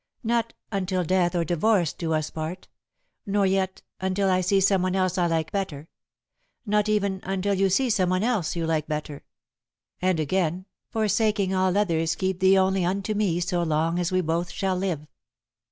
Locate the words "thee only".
12.39-12.83